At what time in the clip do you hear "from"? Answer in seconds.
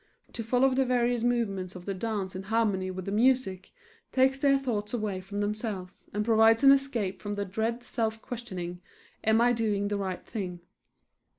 5.21-5.41, 7.21-7.33